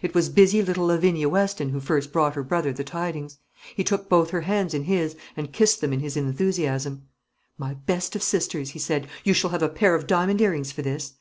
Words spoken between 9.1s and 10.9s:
"you shall have a pair of diamond earrings for